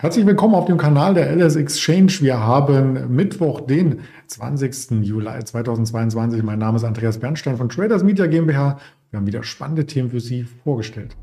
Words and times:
Herzlich 0.00 0.26
willkommen 0.26 0.54
auf 0.54 0.66
dem 0.66 0.76
Kanal 0.76 1.12
der 1.14 1.34
LS 1.34 1.56
Exchange. 1.56 2.12
Wir 2.20 2.38
haben 2.38 3.16
Mittwoch, 3.16 3.62
den 3.62 4.02
20. 4.28 4.92
Juli 5.02 5.44
2022. 5.44 6.44
Mein 6.44 6.60
Name 6.60 6.76
ist 6.76 6.84
Andreas 6.84 7.18
Bernstein 7.18 7.56
von 7.56 7.68
Traders 7.68 8.04
Media 8.04 8.28
GmbH. 8.28 8.78
Wir 9.10 9.18
haben 9.18 9.26
wieder 9.26 9.42
spannende 9.42 9.86
Themen 9.86 10.10
für 10.10 10.20
Sie 10.20 10.44
vorgestellt. 10.62 11.16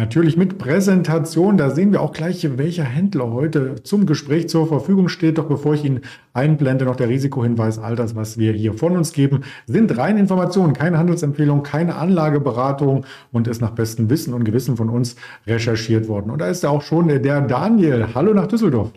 Natürlich 0.00 0.38
mit 0.38 0.56
Präsentation. 0.56 1.58
Da 1.58 1.68
sehen 1.68 1.92
wir 1.92 2.00
auch 2.00 2.12
gleich, 2.12 2.56
welcher 2.56 2.84
Händler 2.84 3.32
heute 3.32 3.82
zum 3.82 4.06
Gespräch 4.06 4.48
zur 4.48 4.66
Verfügung 4.66 5.10
steht. 5.10 5.36
Doch 5.36 5.44
bevor 5.44 5.74
ich 5.74 5.84
ihn 5.84 6.00
einblende, 6.32 6.86
noch 6.86 6.96
der 6.96 7.10
Risikohinweis. 7.10 7.78
All 7.78 7.96
das, 7.96 8.16
was 8.16 8.38
wir 8.38 8.54
hier 8.54 8.72
von 8.72 8.96
uns 8.96 9.12
geben, 9.12 9.42
sind 9.66 9.98
rein 9.98 10.16
Informationen, 10.16 10.72
keine 10.72 10.96
Handelsempfehlung, 10.96 11.62
keine 11.62 11.96
Anlageberatung 11.96 13.04
und 13.30 13.46
ist 13.46 13.60
nach 13.60 13.72
bestem 13.72 14.08
Wissen 14.08 14.32
und 14.32 14.44
Gewissen 14.44 14.78
von 14.78 14.88
uns 14.88 15.16
recherchiert 15.46 16.08
worden. 16.08 16.30
Und 16.30 16.38
da 16.38 16.48
ist 16.48 16.62
ja 16.62 16.70
auch 16.70 16.80
schon 16.80 17.08
der 17.08 17.42
Daniel. 17.42 18.06
Hallo 18.14 18.32
nach 18.32 18.46
Düsseldorf. 18.46 18.92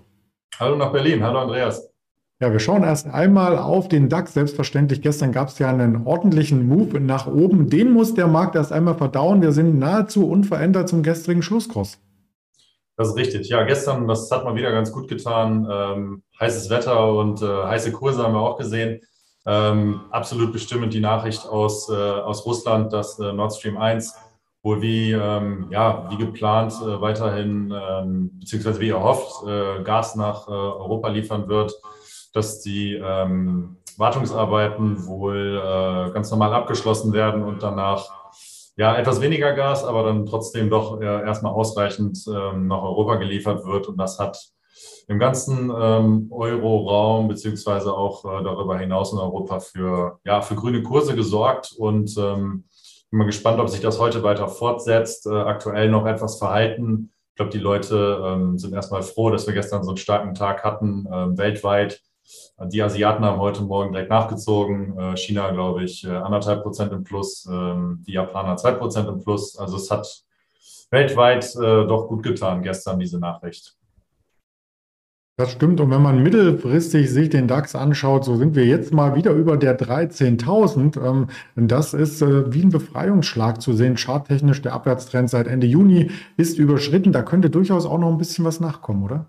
Hallo 0.57 0.77
nach 0.77 0.93
Berlin. 0.93 1.21
Hallo 1.21 1.39
Andreas. 1.39 1.92
Ja, 2.43 2.51
wir 2.51 2.59
schauen 2.59 2.83
erst 2.83 3.07
einmal 3.07 3.57
auf 3.57 3.87
den 3.87 4.09
DAX. 4.09 4.33
Selbstverständlich, 4.33 5.01
gestern 5.01 5.31
gab 5.31 5.47
es 5.47 5.59
ja 5.59 5.69
einen 5.69 6.05
ordentlichen 6.05 6.67
Move 6.67 6.99
nach 6.99 7.25
oben. 7.25 7.69
Den 7.69 7.93
muss 7.93 8.15
der 8.15 8.27
Markt 8.27 8.57
erst 8.57 8.73
einmal 8.73 8.95
verdauen. 8.95 9.41
Wir 9.41 9.53
sind 9.53 9.79
nahezu 9.79 10.27
unverändert 10.27 10.89
zum 10.89 11.03
gestrigen 11.03 11.41
Schlusskurs. 11.41 11.99
Das 12.97 13.07
ist 13.07 13.15
richtig. 13.15 13.47
Ja, 13.47 13.63
gestern, 13.63 14.09
das 14.09 14.29
hat 14.29 14.43
mal 14.43 14.55
wieder 14.55 14.73
ganz 14.73 14.91
gut 14.91 15.07
getan. 15.07 15.65
Ähm, 15.71 16.23
heißes 16.37 16.69
Wetter 16.69 17.13
und 17.13 17.41
äh, 17.41 17.45
heiße 17.45 17.93
Kurse 17.93 18.21
haben 18.23 18.33
wir 18.33 18.41
auch 18.41 18.57
gesehen. 18.57 18.99
Ähm, 19.45 20.01
absolut 20.11 20.51
bestimmend 20.51 20.93
die 20.93 20.99
Nachricht 20.99 21.47
aus, 21.47 21.87
äh, 21.87 21.93
aus 21.93 22.45
Russland, 22.45 22.91
dass 22.91 23.19
äh, 23.19 23.31
Nord 23.31 23.55
Stream 23.55 23.77
1 23.77 24.15
wohl 24.63 24.81
wie, 24.81 25.13
ähm, 25.13 25.67
ja, 25.69 26.09
wie 26.09 26.17
geplant 26.17 26.73
äh, 26.81 26.99
weiterhin, 26.99 27.73
ähm, 27.73 28.31
beziehungsweise 28.37 28.81
wie 28.81 28.89
erhofft, 28.89 29.47
äh, 29.47 29.81
Gas 29.83 30.15
nach 30.15 30.49
äh, 30.49 30.51
Europa 30.51 31.07
liefern 31.07 31.47
wird 31.47 31.73
dass 32.33 32.61
die 32.61 32.95
ähm, 32.95 33.77
Wartungsarbeiten 33.97 35.05
wohl 35.05 35.61
äh, 35.63 36.11
ganz 36.11 36.31
normal 36.31 36.53
abgeschlossen 36.53 37.13
werden 37.13 37.43
und 37.43 37.63
danach 37.63 38.09
ja 38.75 38.95
etwas 38.97 39.21
weniger 39.21 39.53
Gas, 39.53 39.83
aber 39.83 40.03
dann 40.03 40.25
trotzdem 40.25 40.69
doch 40.69 40.99
äh, 40.99 41.05
erstmal 41.05 41.53
ausreichend 41.53 42.19
ähm, 42.27 42.67
nach 42.67 42.81
Europa 42.81 43.15
geliefert 43.15 43.65
wird. 43.65 43.87
Und 43.87 43.97
das 43.97 44.19
hat 44.19 44.49
im 45.07 45.19
ganzen 45.19 45.71
ähm, 45.75 46.27
Euro-Raum 46.31 47.27
beziehungsweise 47.27 47.93
auch 47.93 48.25
äh, 48.25 48.43
darüber 48.43 48.77
hinaus 48.77 49.13
in 49.13 49.19
Europa 49.19 49.59
für, 49.59 50.19
ja, 50.25 50.41
für 50.41 50.55
grüne 50.55 50.81
Kurse 50.81 51.15
gesorgt. 51.15 51.73
Und 51.77 52.17
ähm, 52.17 52.65
bin 53.11 53.19
mal 53.19 53.25
gespannt, 53.25 53.59
ob 53.59 53.69
sich 53.69 53.81
das 53.81 53.99
heute 53.99 54.23
weiter 54.23 54.47
fortsetzt. 54.47 55.27
Äh, 55.27 55.35
aktuell 55.35 55.89
noch 55.89 56.05
etwas 56.05 56.39
verhalten. 56.39 57.11
Ich 57.29 57.35
glaube, 57.35 57.51
die 57.51 57.59
Leute 57.59 58.23
ähm, 58.25 58.57
sind 58.57 58.73
erstmal 58.73 59.03
froh, 59.03 59.29
dass 59.29 59.45
wir 59.45 59.53
gestern 59.53 59.83
so 59.83 59.91
einen 59.91 59.97
starken 59.97 60.33
Tag 60.33 60.63
hatten, 60.63 61.05
äh, 61.05 61.37
weltweit. 61.37 62.01
Die 62.71 62.81
Asiaten 62.81 63.25
haben 63.25 63.39
heute 63.39 63.63
Morgen 63.63 63.91
direkt 63.91 64.09
nachgezogen. 64.09 64.97
Äh, 64.97 65.17
China, 65.17 65.51
glaube 65.51 65.83
ich, 65.83 66.05
äh, 66.05 66.11
anderthalb 66.11 66.61
Prozent 66.61 66.91
im 66.93 67.03
Plus, 67.03 67.47
ähm, 67.51 68.03
die 68.07 68.13
Japaner 68.13 68.55
zwei 68.57 68.71
Prozent 68.73 69.09
im 69.09 69.19
Plus. 69.19 69.57
Also 69.57 69.77
es 69.77 69.89
hat 69.91 70.07
weltweit 70.91 71.55
äh, 71.55 71.85
doch 71.87 72.07
gut 72.07 72.23
getan 72.23 72.61
gestern, 72.61 72.99
diese 72.99 73.19
Nachricht. 73.19 73.75
Das 75.35 75.51
stimmt. 75.51 75.81
Und 75.81 75.89
wenn 75.89 76.03
man 76.03 76.21
mittelfristig 76.21 77.09
sich 77.09 77.29
den 77.29 77.47
DAX 77.47 77.75
anschaut, 77.75 78.23
so 78.23 78.35
sind 78.35 78.55
wir 78.55 78.65
jetzt 78.65 78.93
mal 78.93 79.15
wieder 79.15 79.31
über 79.31 79.57
der 79.57 79.77
13.000. 79.77 81.03
Ähm, 81.03 81.27
das 81.55 81.95
ist 81.95 82.21
wie 82.21 82.61
ein 82.61 82.69
Befreiungsschlag 82.69 83.59
zu 83.59 83.73
sehen. 83.73 83.95
Charttechnisch 83.97 84.61
der 84.61 84.73
Abwärtstrend 84.73 85.31
seit 85.31 85.47
Ende 85.47 85.65
Juni 85.65 86.11
ist 86.37 86.59
überschritten. 86.59 87.11
Da 87.11 87.23
könnte 87.23 87.49
durchaus 87.49 87.87
auch 87.87 87.97
noch 87.97 88.11
ein 88.11 88.19
bisschen 88.19 88.45
was 88.45 88.59
nachkommen, 88.59 89.03
oder? 89.03 89.25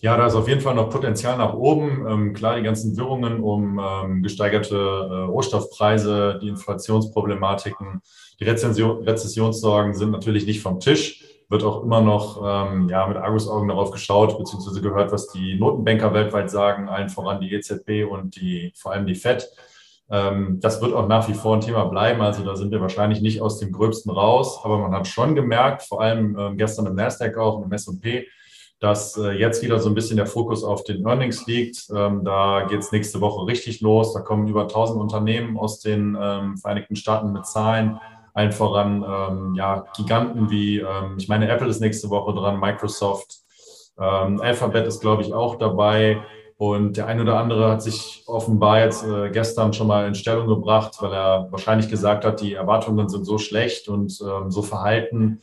Ja, 0.00 0.16
da 0.16 0.26
ist 0.26 0.34
auf 0.34 0.48
jeden 0.48 0.60
Fall 0.60 0.74
noch 0.74 0.90
Potenzial 0.90 1.36
nach 1.36 1.54
oben. 1.54 2.06
Ähm, 2.08 2.34
klar, 2.34 2.56
die 2.56 2.62
ganzen 2.62 2.96
Wirrungen 2.96 3.40
um 3.40 3.80
ähm, 3.82 4.22
gesteigerte 4.22 4.76
äh, 4.76 5.14
Rohstoffpreise, 5.24 6.38
die 6.42 6.48
Inflationsproblematiken, 6.48 8.00
die 8.40 8.44
Rezession, 8.44 9.02
Rezessionssorgen 9.02 9.94
sind 9.94 10.10
natürlich 10.10 10.46
nicht 10.46 10.62
vom 10.62 10.80
Tisch. 10.80 11.24
Wird 11.48 11.62
auch 11.62 11.82
immer 11.82 12.00
noch 12.00 12.42
ähm, 12.42 12.88
ja, 12.88 13.06
mit 13.06 13.16
Argusaugen 13.16 13.68
darauf 13.68 13.90
geschaut, 13.90 14.38
beziehungsweise 14.38 14.80
gehört, 14.80 15.12
was 15.12 15.28
die 15.28 15.58
Notenbanker 15.58 16.14
weltweit 16.14 16.50
sagen, 16.50 16.88
allen 16.88 17.10
voran 17.10 17.40
die 17.40 17.52
EZB 17.52 18.10
und 18.10 18.36
die, 18.36 18.72
vor 18.76 18.92
allem 18.92 19.06
die 19.06 19.14
FED. 19.14 19.46
Ähm, 20.10 20.58
das 20.60 20.80
wird 20.80 20.94
auch 20.94 21.08
nach 21.08 21.28
wie 21.28 21.34
vor 21.34 21.56
ein 21.56 21.60
Thema 21.60 21.84
bleiben. 21.84 22.20
Also 22.20 22.44
da 22.44 22.56
sind 22.56 22.70
wir 22.70 22.80
wahrscheinlich 22.80 23.20
nicht 23.20 23.40
aus 23.40 23.58
dem 23.58 23.72
Gröbsten 23.72 24.10
raus. 24.10 24.60
Aber 24.62 24.78
man 24.78 24.92
hat 24.92 25.06
schon 25.06 25.34
gemerkt, 25.34 25.82
vor 25.82 26.00
allem 26.00 26.36
ähm, 26.38 26.56
gestern 26.56 26.86
im 26.86 26.94
Nasdaq 26.94 27.36
auch 27.36 27.56
und 27.56 27.64
im 27.64 27.72
S&P, 27.72 28.26
dass 28.80 29.16
äh, 29.16 29.32
jetzt 29.32 29.62
wieder 29.62 29.78
so 29.78 29.88
ein 29.88 29.94
bisschen 29.94 30.16
der 30.16 30.26
Fokus 30.26 30.64
auf 30.64 30.84
den 30.84 31.06
Earnings 31.06 31.46
liegt. 31.46 31.88
Ähm, 31.94 32.24
da 32.24 32.66
geht 32.68 32.80
es 32.80 32.92
nächste 32.92 33.20
Woche 33.20 33.46
richtig 33.46 33.80
los. 33.80 34.12
Da 34.12 34.20
kommen 34.20 34.48
über 34.48 34.62
1000 34.62 35.00
Unternehmen 35.00 35.56
aus 35.56 35.80
den 35.80 36.16
ähm, 36.20 36.56
Vereinigten 36.58 36.96
Staaten 36.96 37.32
mit 37.32 37.46
Zahlen. 37.46 37.98
Allen 38.34 38.52
voran 38.52 39.04
ähm, 39.08 39.54
ja, 39.54 39.84
Giganten 39.96 40.50
wie, 40.50 40.78
ähm, 40.78 41.14
ich 41.16 41.28
meine, 41.28 41.48
Apple 41.48 41.68
ist 41.68 41.80
nächste 41.80 42.10
Woche 42.10 42.34
dran, 42.34 42.58
Microsoft, 42.58 43.38
ähm, 43.96 44.40
Alphabet 44.40 44.86
ist, 44.86 45.00
glaube 45.00 45.22
ich, 45.22 45.32
auch 45.32 45.54
dabei. 45.56 46.20
Und 46.56 46.96
der 46.96 47.06
ein 47.06 47.20
oder 47.20 47.38
andere 47.38 47.70
hat 47.70 47.82
sich 47.82 48.24
offenbar 48.26 48.80
jetzt 48.80 49.04
äh, 49.04 49.30
gestern 49.30 49.72
schon 49.72 49.86
mal 49.86 50.06
in 50.06 50.14
Stellung 50.14 50.46
gebracht, 50.46 50.96
weil 51.00 51.12
er 51.12 51.48
wahrscheinlich 51.50 51.88
gesagt 51.88 52.24
hat, 52.24 52.40
die 52.40 52.54
Erwartungen 52.54 53.08
sind 53.08 53.24
so 53.24 53.38
schlecht 53.38 53.88
und 53.88 54.20
ähm, 54.20 54.50
so 54.50 54.62
verhalten, 54.62 55.40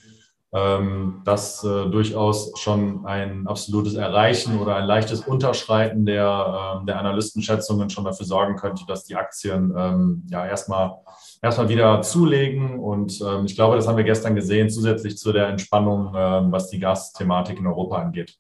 ähm, 0.54 1.22
dass 1.24 1.64
äh, 1.64 1.90
durchaus 1.90 2.52
schon 2.60 3.06
ein 3.06 3.48
absolutes 3.48 3.96
Erreichen 3.96 4.60
oder 4.60 4.76
ein 4.76 4.86
leichtes 4.86 5.22
Unterschreiten 5.22 6.06
der, 6.06 6.82
äh, 6.82 6.86
der 6.86 7.00
Analystenschätzungen 7.00 7.90
schon 7.90 8.04
dafür 8.04 8.26
sorgen 8.26 8.58
könnte, 8.58 8.84
dass 8.86 9.06
die 9.06 9.16
Aktien 9.16 9.74
ähm, 9.78 10.24
ja 10.30 10.46
erstmal 10.46 10.98
erstmal 11.42 11.70
wieder 11.70 12.02
zulegen. 12.02 12.80
Und 12.80 13.22
ähm, 13.22 13.46
ich 13.46 13.56
glaube, 13.56 13.76
das 13.76 13.88
haben 13.88 13.98
wir 13.98 14.04
gestern 14.04 14.36
gesehen, 14.36 14.70
zusätzlich 14.70 15.18
zu 15.18 15.32
der 15.32 15.48
Entspannung, 15.48 16.14
ähm, 16.16 16.52
was 16.52 16.70
die 16.70 16.80
Gasthematik 16.80 17.58
in 17.58 17.68
Europa 17.68 17.98
angeht. 17.98 18.38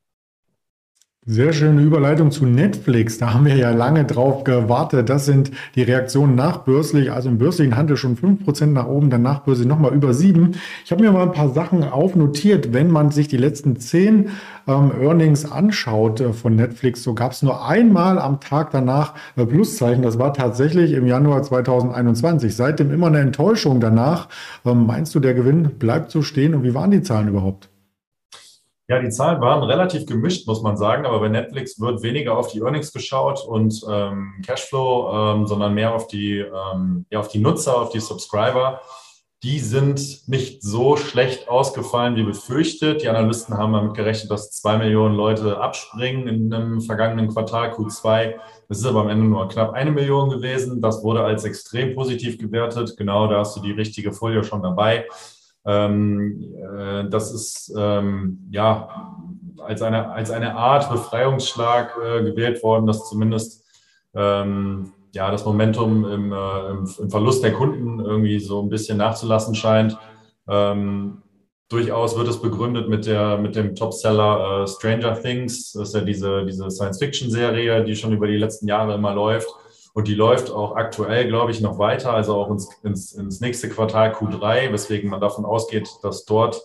Sehr 1.28 1.54
schöne 1.54 1.84
Überleitung 1.84 2.32
zu 2.32 2.48
Netflix. 2.48 3.20
Da 3.20 3.36
haben 3.36 3.46
wir 3.46 3.56
ja 3.56 3.70
lange 3.70 4.06
drauf 4.06 4.44
gewartet. 4.44 5.08
Das 5.08 5.28
sind 5.28 5.52
die 5.76 5.84
Reaktionen 5.84 6.34
nachbörslich. 6.34 7.12
Also 7.12 7.30
im 7.30 7.38
börslichen 7.38 7.78
Handel 7.78 7.96
schon 7.96 8.18
5% 8.18 8.66
nach 8.66 8.88
oben, 8.88 9.12
dann 9.12 9.22
nachbörslich 9.22 9.68
nochmal 9.68 9.94
über 9.94 10.16
7. 10.16 10.56
Ich 10.84 10.92
habe 10.92 11.04
mir 11.04 11.12
mal 11.12 11.22
ein 11.22 11.32
paar 11.32 11.52
Sachen 11.52 11.84
aufnotiert. 11.84 12.74
Wenn 12.74 12.90
man 12.90 13.12
sich 13.12 13.28
die 13.28 13.38
letzten 13.38 13.80
10 13.80 14.30
ähm, 14.68 14.92
Earnings 15.00 15.46
anschaut 15.46 16.22
äh, 16.22 16.34
von 16.34 16.56
Netflix, 16.56 17.04
so 17.04 17.14
gab 17.14 17.34
es 17.34 17.44
nur 17.44 17.68
einmal 17.68 18.18
am 18.18 18.40
Tag 18.40 18.72
danach 18.72 19.14
äh, 19.36 19.46
Pluszeichen. 19.46 20.02
Das 20.02 20.18
war 20.18 20.34
tatsächlich 20.34 20.94
im 20.94 21.06
Januar 21.06 21.44
2021. 21.44 22.56
Seitdem 22.56 22.92
immer 22.92 23.08
eine 23.08 23.20
Enttäuschung 23.20 23.80
danach. 23.80 24.28
Ähm, 24.66 24.88
meinst 24.88 25.14
du, 25.14 25.20
der 25.20 25.36
Gewinn 25.36 25.78
bleibt 25.78 26.10
so 26.10 26.24
stehen? 26.24 26.56
Und 26.56 26.64
wie 26.64 26.74
waren 26.74 26.90
die 26.90 27.04
Zahlen 27.04 27.28
überhaupt? 27.28 27.71
Ja, 28.92 29.00
die 29.00 29.08
Zahlen 29.08 29.40
waren 29.40 29.64
relativ 29.64 30.06
gemischt, 30.06 30.46
muss 30.48 30.62
man 30.62 30.76
sagen, 30.76 31.06
aber 31.06 31.22
bei 31.22 31.30
Netflix 31.30 31.80
wird 31.80 32.04
weniger 32.04 32.38
auf 32.38 32.52
die 32.52 32.60
Earnings 32.60 32.92
geschaut 32.92 33.42
und 33.48 33.82
ähm, 33.90 34.34
Cashflow, 34.46 35.14
ähm, 35.14 35.48
sondern 35.48 35.74
mehr 35.74 35.96
auf 35.96 36.08
die, 36.08 36.40
ähm, 36.40 37.06
ja, 37.10 37.22
auf 37.22 37.30
die 37.30 37.40
Nutzer, 37.40 37.78
auf 37.78 37.92
die 37.92 38.02
Subscriber. 38.02 38.82
Die 39.44 39.60
sind 39.60 40.28
nicht 40.28 40.62
so 40.62 40.98
schlecht 40.98 41.48
ausgefallen 41.48 42.18
wie 42.18 42.24
befürchtet. 42.24 43.02
Die 43.02 43.08
Analysten 43.08 43.58
haben 43.58 43.72
damit 43.72 43.94
gerechnet, 43.94 44.30
dass 44.30 44.52
zwei 44.52 44.78
Millionen 44.78 45.16
Leute 45.16 45.62
abspringen 45.62 46.28
in 46.28 46.54
einem 46.54 46.82
vergangenen 46.82 47.30
Quartal 47.30 47.72
Q2. 47.72 48.36
Das 48.68 48.80
ist 48.80 48.86
aber 48.86 49.04
am 49.04 49.10
Ende 49.10 49.26
nur 49.26 49.48
knapp 49.48 49.72
eine 49.72 49.92
Million 49.92 50.30
gewesen. 50.30 50.82
Das 50.82 51.02
wurde 51.02 51.24
als 51.24 51.46
extrem 51.46 51.96
positiv 51.96 52.38
gewertet. 52.38 52.98
Genau, 52.98 53.28
da 53.28 53.40
hast 53.40 53.56
du 53.56 53.62
die 53.62 53.72
richtige 53.72 54.12
Folie 54.12 54.44
schon 54.44 54.62
dabei. 54.62 55.06
Ähm, 55.66 56.56
äh, 56.56 57.10
das 57.10 57.32
ist 57.34 57.74
ähm, 57.78 58.48
ja 58.52 59.16
als 59.64 59.82
eine, 59.82 60.12
als 60.12 60.32
eine 60.32 60.56
Art 60.56 60.90
Befreiungsschlag 60.90 61.96
äh, 62.04 62.24
gewählt 62.24 62.64
worden, 62.64 62.88
dass 62.88 63.08
zumindest 63.08 63.64
ähm, 64.16 64.94
ja, 65.14 65.30
das 65.30 65.46
Momentum 65.46 66.06
im, 66.06 66.32
äh, 66.32 66.70
im, 66.70 66.90
im, 67.00 67.10
Verlust 67.10 67.44
der 67.44 67.54
Kunden 67.54 68.00
irgendwie 68.00 68.40
so 68.40 68.62
ein 68.62 68.70
bisschen 68.70 68.98
nachzulassen 68.98 69.56
scheint. 69.56 69.98
Ähm, 70.48 71.22
durchaus 71.70 72.18
wird 72.18 72.28
es 72.28 72.42
begründet 72.42 72.90
mit, 72.90 73.06
der, 73.06 73.38
mit 73.38 73.56
dem 73.56 73.76
Topseller 73.76 74.64
äh, 74.64 74.68
Stranger 74.68 75.20
Things. 75.22 75.74
Das 75.74 75.90
ist 75.90 75.96
ja 75.96 76.02
diese, 76.02 76.46
diese 76.46 76.70
Science-Fiction-Serie, 76.70 77.84
die 77.84 77.96
schon 77.96 78.14
über 78.14 78.28
die 78.28 78.38
letzten 78.38 78.68
Jahre 78.68 78.96
immer 78.96 79.14
läuft. 79.14 79.50
Und 79.94 80.08
die 80.08 80.16
läuft 80.16 80.52
auch 80.52 80.76
aktuell, 80.76 81.28
glaube 81.28 81.52
ich, 81.52 81.62
noch 81.62 81.78
weiter, 81.78 82.14
also 82.14 82.36
auch 82.36 82.50
ins, 82.50 82.70
ins, 82.84 83.14
ins 83.14 83.42
nächste 83.42 83.70
Quartal 83.70 84.14
Q3, 84.14 84.72
weswegen 84.72 85.10
man 85.10 85.20
davon 85.20 85.46
ausgeht, 85.46 85.90
dass 86.02 86.26
dort 86.26 86.62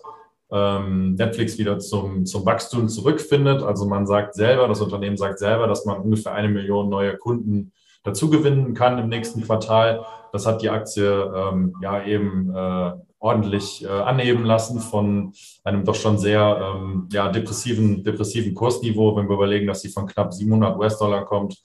ähm, 0.50 1.14
Netflix 1.14 1.58
wieder 1.58 1.78
zum, 1.78 2.24
zum 2.24 2.46
Wachstum 2.46 2.88
zurückfindet. 2.88 3.62
Also 3.62 3.86
man 3.86 4.06
sagt 4.06 4.34
selber, 4.34 4.68
das 4.68 4.80
Unternehmen 4.80 5.16
sagt 5.16 5.38
selber, 5.38 5.66
dass 5.66 5.84
man 5.84 6.00
ungefähr 6.00 6.32
eine 6.32 6.48
Million 6.48 6.88
neue 6.88 7.16
Kunden 7.16 7.72
dazugewinnen 8.04 8.74
kann 8.74 8.98
im 8.98 9.08
nächsten 9.08 9.42
Quartal. 9.42 10.04
Das 10.32 10.46
hat 10.46 10.62
die 10.62 10.70
Aktie 10.70 11.04
ähm, 11.04 11.74
ja 11.82 12.04
eben 12.04 12.54
äh, 12.54 12.92
ordentlich 13.18 13.84
äh, 13.84 13.88
anheben 13.88 14.44
lassen 14.44 14.78
von 14.78 15.32
einem 15.64 15.84
doch 15.84 15.94
schon 15.96 16.18
sehr 16.18 16.60
ähm, 16.62 17.08
ja, 17.10 17.28
depressiven, 17.28 18.04
depressiven 18.04 18.54
Kursniveau, 18.54 19.16
wenn 19.16 19.28
wir 19.28 19.34
überlegen, 19.34 19.66
dass 19.66 19.80
sie 19.80 19.88
von 19.88 20.06
knapp 20.06 20.32
700 20.32 20.78
US-Dollar 20.78 21.24
kommt, 21.24 21.56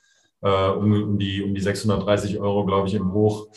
äh, 0.42 0.70
um, 0.70 0.92
um, 0.92 1.20
die, 1.20 1.44
um 1.44 1.54
die 1.54 1.62
630 1.62 2.40
Euro, 2.40 2.66
glaube 2.66 2.88
ich, 2.88 2.94
im 2.94 3.14
Hoch 3.14 3.48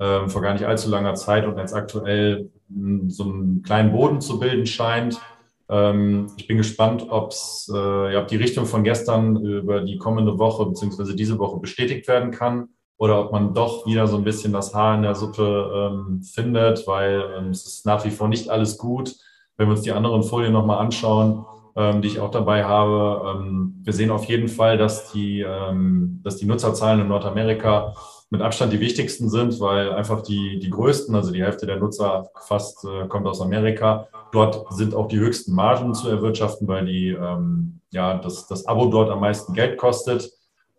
äh, 0.00 0.28
vor 0.28 0.42
gar 0.42 0.54
nicht 0.54 0.64
allzu 0.64 0.90
langer 0.90 1.14
Zeit 1.14 1.46
und 1.46 1.58
jetzt 1.58 1.74
aktuell 1.74 2.50
mh, 2.68 3.00
hm, 3.00 3.10
so 3.10 3.24
einen 3.24 3.62
kleinen 3.62 3.92
Boden 3.92 4.20
zu 4.20 4.38
bilden 4.40 4.66
scheint. 4.66 5.20
Ähm, 5.68 6.28
ich 6.36 6.46
bin 6.46 6.56
gespannt, 6.56 7.06
ob's, 7.10 7.70
äh, 7.72 8.14
ja, 8.14 8.22
ob 8.22 8.28
die 8.28 8.36
Richtung 8.36 8.66
von 8.66 8.82
gestern 8.82 9.36
über 9.36 9.82
die 9.82 9.98
kommende 9.98 10.38
Woche 10.38 10.66
bzw. 10.66 11.14
diese 11.14 11.38
Woche 11.38 11.60
bestätigt 11.60 12.08
werden 12.08 12.30
kann 12.30 12.70
oder 12.96 13.20
ob 13.20 13.32
man 13.32 13.54
doch 13.54 13.86
wieder 13.86 14.06
so 14.06 14.16
ein 14.16 14.24
bisschen 14.24 14.52
das 14.52 14.74
Haar 14.74 14.96
in 14.96 15.02
der 15.02 15.14
Suppe 15.14 15.70
ähm, 15.74 16.22
findet, 16.22 16.86
weil 16.86 17.22
ähm, 17.36 17.50
es 17.50 17.66
ist 17.66 17.86
nach 17.86 18.04
wie 18.04 18.10
vor 18.10 18.28
nicht 18.28 18.48
alles 18.48 18.78
gut. 18.78 19.16
Wenn 19.56 19.68
wir 19.68 19.72
uns 19.72 19.82
die 19.82 19.92
anderen 19.92 20.22
Folien 20.22 20.52
nochmal 20.52 20.78
anschauen, 20.78 21.44
ähm, 21.76 22.02
die 22.02 22.08
ich 22.08 22.20
auch 22.20 22.30
dabei 22.30 22.64
habe, 22.64 23.40
ähm, 23.40 23.80
wir 23.82 23.92
sehen 23.92 24.10
auf 24.10 24.24
jeden 24.24 24.48
Fall, 24.48 24.78
dass 24.78 25.12
die, 25.12 25.40
ähm, 25.40 26.20
dass 26.22 26.36
die 26.36 26.46
Nutzerzahlen 26.46 27.00
in 27.00 27.08
Nordamerika 27.08 27.94
mit 28.30 28.42
Abstand 28.42 28.72
die 28.72 28.80
wichtigsten 28.80 29.28
sind, 29.28 29.60
weil 29.60 29.92
einfach 29.92 30.22
die, 30.22 30.60
die 30.60 30.70
größten, 30.70 31.14
also 31.14 31.32
die 31.32 31.42
Hälfte 31.42 31.66
der 31.66 31.76
Nutzer 31.76 32.30
fast 32.46 32.84
äh, 32.84 33.08
kommt 33.08 33.26
aus 33.26 33.40
Amerika. 33.40 34.06
Dort 34.32 34.72
sind 34.72 34.94
auch 34.94 35.08
die 35.08 35.18
höchsten 35.18 35.52
Margen 35.52 35.94
zu 35.94 36.08
erwirtschaften, 36.08 36.68
weil 36.68 36.86
die, 36.86 37.08
ähm, 37.08 37.80
ja, 37.90 38.18
das, 38.18 38.46
das 38.46 38.66
Abo 38.66 38.86
dort 38.86 39.10
am 39.10 39.20
meisten 39.20 39.52
Geld 39.52 39.76
kostet. 39.76 40.30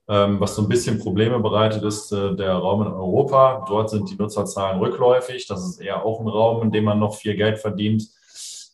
Ähm, 0.07 0.39
was 0.39 0.55
so 0.55 0.61
ein 0.61 0.69
bisschen 0.69 0.99
Probleme 0.99 1.39
bereitet, 1.39 1.83
ist 1.83 2.11
äh, 2.11 2.35
der 2.35 2.53
Raum 2.53 2.81
in 2.81 2.87
Europa. 2.87 3.65
Dort 3.67 3.89
sind 3.89 4.09
die 4.09 4.15
Nutzerzahlen 4.15 4.79
rückläufig. 4.79 5.45
Das 5.47 5.65
ist 5.67 5.81
eher 5.81 6.05
auch 6.05 6.21
ein 6.21 6.27
Raum, 6.27 6.63
in 6.63 6.71
dem 6.71 6.85
man 6.85 6.99
noch 6.99 7.15
viel 7.15 7.35
Geld 7.35 7.59
verdient. 7.59 8.03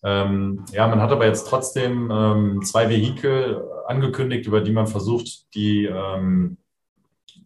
Ähm, 0.08 0.64
ja, 0.72 0.88
man 0.88 1.02
hat 1.02 1.12
aber 1.12 1.26
jetzt 1.26 1.50
trotzdem 1.50 2.10
ähm, 2.10 2.62
zwei 2.64 2.90
Vehikel 2.90 3.62
angekündigt, 3.88 4.48
über 4.48 4.62
die 4.62 4.72
man 4.72 4.88
versucht, 4.88 5.54
die 5.54 5.84
ähm, 5.86 6.56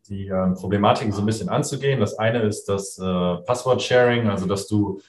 die 0.08 0.28
äh, 0.28 0.52
Problematiken 0.52 1.12
so 1.12 1.22
ein 1.22 1.26
bisschen 1.26 1.50
anzugehen. 1.50 2.00
Das 2.00 2.20
eine 2.20 2.42
ist 2.44 2.66
das 2.66 3.00
äh, 3.00 3.04
Passwort-Sharing, 3.04 4.28
also 4.28 4.46
dass 4.46 4.68
du 4.68 5.02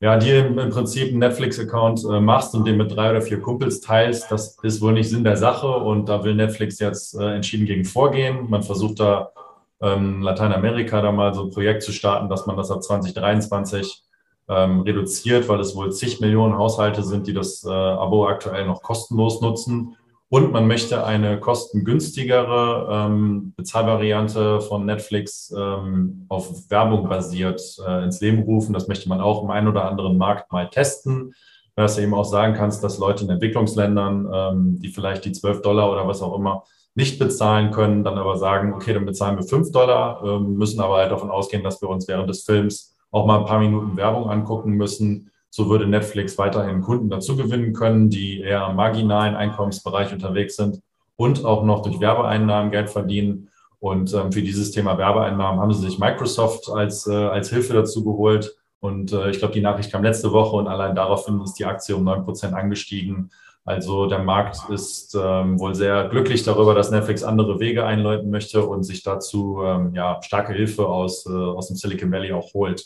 ja, 0.00 0.16
dir 0.18 0.46
im, 0.46 0.70
Prinzip 0.70 1.08
einen 1.08 1.18
Netflix-Account 1.18 2.04
äh, 2.04 2.20
machst 2.20 2.54
und 2.54 2.64
den 2.64 2.76
mit 2.76 2.94
drei 2.94 3.10
oder 3.10 3.22
vier 3.22 3.40
Kumpels 3.40 3.80
teilst. 3.80 4.30
Das 4.30 4.56
ist 4.62 4.80
wohl 4.80 4.92
nicht 4.92 5.08
Sinn 5.08 5.24
der 5.24 5.36
Sache 5.36 5.68
und 5.68 6.08
da 6.08 6.22
will 6.22 6.34
Netflix 6.34 6.78
jetzt 6.78 7.18
äh, 7.18 7.34
entschieden 7.34 7.66
gegen 7.66 7.84
vorgehen. 7.84 8.48
Man 8.50 8.62
versucht 8.62 9.00
da 9.00 9.32
ähm, 9.80 10.22
Lateinamerika 10.22 11.00
da 11.00 11.10
mal 11.10 11.34
so 11.34 11.44
ein 11.44 11.50
Projekt 11.50 11.82
zu 11.82 11.90
starten, 11.90 12.28
dass 12.28 12.46
man 12.46 12.56
das 12.56 12.70
ab 12.70 12.82
2023 12.82 14.04
ähm, 14.48 14.80
reduziert, 14.80 15.48
weil 15.48 15.60
es 15.60 15.74
wohl 15.74 15.92
zig 15.92 16.20
Millionen 16.20 16.56
Haushalte 16.56 17.02
sind, 17.02 17.26
die 17.26 17.32
das 17.32 17.64
äh, 17.64 17.70
Abo 17.70 18.26
aktuell 18.26 18.66
noch 18.66 18.82
kostenlos 18.82 19.40
nutzen. 19.40 19.96
Und 20.28 20.52
man 20.52 20.66
möchte 20.66 21.04
eine 21.04 21.38
kostengünstigere 21.38 22.88
ähm, 22.90 23.52
Bezahlvariante 23.56 24.60
von 24.62 24.84
Netflix 24.84 25.54
ähm, 25.56 26.26
auf 26.28 26.70
Werbung 26.70 27.08
basiert 27.08 27.62
äh, 27.86 28.02
ins 28.02 28.20
Leben 28.20 28.42
rufen. 28.42 28.72
Das 28.72 28.88
möchte 28.88 29.08
man 29.08 29.20
auch 29.20 29.44
im 29.44 29.50
einen 29.50 29.68
oder 29.68 29.84
anderen 29.84 30.18
Markt 30.18 30.50
mal 30.50 30.68
testen. 30.68 31.34
Dass 31.76 31.96
du 31.96 32.02
eben 32.02 32.14
auch 32.14 32.24
sagen 32.24 32.54
kannst, 32.54 32.82
dass 32.84 32.98
Leute 32.98 33.24
in 33.24 33.30
Entwicklungsländern, 33.30 34.28
ähm, 34.32 34.80
die 34.80 34.88
vielleicht 34.88 35.24
die 35.24 35.32
12 35.32 35.62
Dollar 35.62 35.90
oder 35.92 36.06
was 36.06 36.22
auch 36.22 36.36
immer 36.36 36.64
nicht 36.94 37.18
bezahlen 37.18 37.70
können, 37.70 38.04
dann 38.04 38.18
aber 38.18 38.36
sagen, 38.36 38.72
okay, 38.72 38.94
dann 38.94 39.06
bezahlen 39.06 39.36
wir 39.36 39.44
5 39.44 39.72
Dollar, 39.72 40.22
ähm, 40.24 40.54
müssen 40.54 40.80
aber 40.80 40.96
halt 40.96 41.12
davon 41.12 41.30
ausgehen, 41.30 41.64
dass 41.64 41.82
wir 41.82 41.88
uns 41.88 42.06
während 42.08 42.28
des 42.28 42.44
Films 42.44 42.93
auch 43.14 43.26
mal 43.26 43.40
ein 43.40 43.46
paar 43.46 43.60
Minuten 43.60 43.96
Werbung 43.96 44.28
angucken 44.28 44.72
müssen 44.72 45.30
so 45.54 45.70
würde 45.70 45.86
Netflix 45.86 46.36
weiterhin 46.36 46.80
Kunden 46.80 47.08
dazugewinnen 47.08 47.74
können, 47.74 48.10
die 48.10 48.40
eher 48.40 48.64
am 48.64 48.74
marginalen 48.74 49.36
Einkommensbereich 49.36 50.12
unterwegs 50.12 50.56
sind 50.56 50.80
und 51.14 51.44
auch 51.44 51.62
noch 51.62 51.82
durch 51.82 52.00
Werbeeinnahmen 52.00 52.72
Geld 52.72 52.90
verdienen. 52.90 53.50
Und 53.78 54.12
ähm, 54.14 54.32
für 54.32 54.42
dieses 54.42 54.72
Thema 54.72 54.98
Werbeeinnahmen 54.98 55.60
haben 55.60 55.72
sie 55.72 55.82
sich 55.82 56.00
Microsoft 56.00 56.68
als, 56.68 57.06
äh, 57.06 57.14
als 57.14 57.50
Hilfe 57.50 57.72
dazu 57.72 58.02
geholt. 58.02 58.56
Und 58.80 59.12
äh, 59.12 59.30
ich 59.30 59.38
glaube, 59.38 59.54
die 59.54 59.60
Nachricht 59.60 59.92
kam 59.92 60.02
letzte 60.02 60.32
Woche 60.32 60.56
und 60.56 60.66
allein 60.66 60.96
daraufhin 60.96 61.40
ist 61.42 61.54
die 61.54 61.66
Aktie 61.66 61.94
um 61.94 62.02
neun 62.02 62.24
Prozent 62.24 62.52
angestiegen. 62.52 63.30
Also 63.64 64.06
der 64.06 64.24
Markt 64.24 64.68
ist 64.70 65.14
ähm, 65.14 65.60
wohl 65.60 65.76
sehr 65.76 66.08
glücklich 66.08 66.42
darüber, 66.42 66.74
dass 66.74 66.90
Netflix 66.90 67.22
andere 67.22 67.60
Wege 67.60 67.86
einläuten 67.86 68.28
möchte 68.28 68.66
und 68.66 68.82
sich 68.82 69.04
dazu 69.04 69.60
ähm, 69.64 69.94
ja, 69.94 70.20
starke 70.20 70.52
Hilfe 70.52 70.88
aus, 70.88 71.26
äh, 71.26 71.30
aus 71.30 71.68
dem 71.68 71.76
Silicon 71.76 72.10
Valley 72.10 72.32
auch 72.32 72.52
holt. 72.54 72.84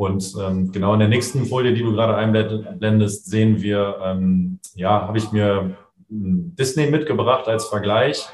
Und 0.00 0.34
ähm, 0.40 0.72
genau 0.72 0.94
in 0.94 1.00
der 1.00 1.10
nächsten 1.10 1.44
Folie, 1.44 1.74
die 1.74 1.82
du 1.82 1.92
gerade 1.92 2.16
einblendest, 2.16 3.26
sehen 3.26 3.60
wir, 3.60 3.98
ähm, 4.02 4.58
ja, 4.74 5.06
habe 5.06 5.18
ich 5.18 5.30
mir 5.30 5.76
Disney 6.08 6.90
mitgebracht 6.90 7.46
als 7.48 7.66
Vergleich. 7.66 8.26